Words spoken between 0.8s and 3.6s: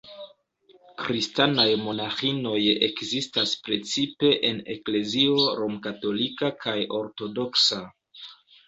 Kristanaj monaĥinoj ekzistas